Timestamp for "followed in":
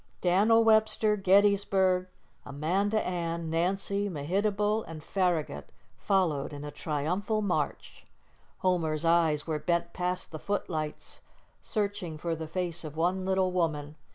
5.95-6.63